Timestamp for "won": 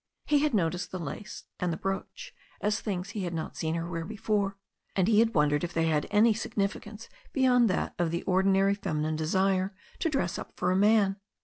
5.35-5.51